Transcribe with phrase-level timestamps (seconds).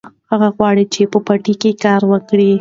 [0.31, 2.51] هغه غواړي چې په پټي کې کار وکړي.